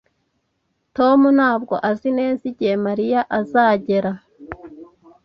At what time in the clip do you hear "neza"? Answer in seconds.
2.19-2.41